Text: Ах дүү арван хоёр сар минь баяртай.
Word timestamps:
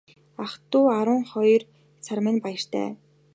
Ах 0.43 0.53
дүү 0.71 0.85
арван 0.99 1.21
хоёр 1.31 1.61
сар 2.05 2.19
минь 2.25 2.41
баяртай. 2.45 2.89